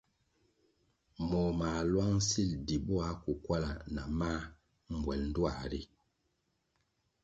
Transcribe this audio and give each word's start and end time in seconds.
Moh 1.27 1.49
mā 1.59 1.69
lwang 1.91 2.15
sil 2.29 2.49
di 2.67 2.75
bo 2.85 2.95
akukwala 3.09 3.71
na 3.93 4.03
mā 4.19 4.31
mbwel 4.95 5.21
ndtuā 5.29 5.55
ri. 5.71 5.81